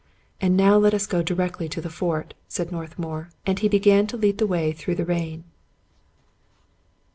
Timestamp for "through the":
4.71-5.05